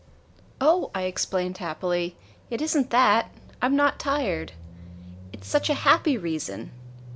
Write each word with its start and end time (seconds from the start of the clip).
"Oh," 0.59 0.89
I 0.95 1.03
explained 1.03 1.59
happily, 1.59 2.15
"it 2.49 2.59
is 2.59 2.75
n't 2.75 2.89
that 2.89 3.29
I 3.61 3.67
'm 3.67 3.75
not 3.75 3.99
tired. 3.99 4.53
It 5.31 5.41
is 5.41 5.47
such 5.47 5.69
a 5.69 5.75
happy 5.85 6.17
reason!" 6.17 6.71